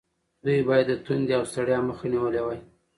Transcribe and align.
دوی 0.43 0.59
باید 0.69 0.87
د 0.89 0.93
تندې 1.05 1.33
او 1.37 1.43
ستړیا 1.51 1.77
مخه 1.89 2.05
نیولې 2.13 2.41
وای. 2.43 2.59